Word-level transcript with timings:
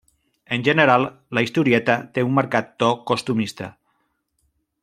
En 0.55 0.63
general, 0.67 1.05
la 1.39 1.43
historieta 1.47 1.99
té 2.15 2.25
un 2.31 2.35
marcat 2.41 2.75
to 2.85 2.91
costumista. 3.13 3.73